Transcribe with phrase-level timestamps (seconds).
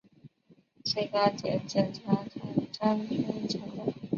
[0.83, 3.93] 最高检检察长张军强调